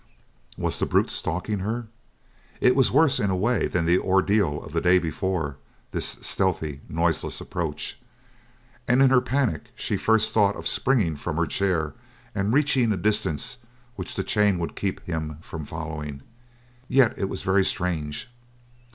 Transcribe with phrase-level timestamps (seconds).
[0.57, 1.85] Was the brute stalking her?
[2.59, 5.57] It was worse, in a way, than the ordeal of the day before,
[5.91, 7.99] this stealthy, noiseless approach.
[8.87, 11.93] And in her panic she first thought of springing from her chair
[12.33, 13.57] and reaching a distance
[13.95, 16.23] which the chain would keep him from following.
[16.87, 18.27] Yet it was very strange.